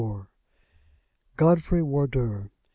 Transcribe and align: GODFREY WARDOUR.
GODFREY 1.37 1.83
WARDOUR. 1.83 2.49